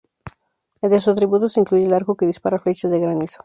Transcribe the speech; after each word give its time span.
Entre 0.81 0.99
sus 0.99 1.13
atributos 1.13 1.53
se 1.53 1.59
incluye 1.59 1.85
un 1.85 1.93
arco 1.93 2.15
que 2.17 2.25
dispara 2.25 2.57
flechas 2.57 2.89
de 2.89 2.99
granizo.. 2.99 3.37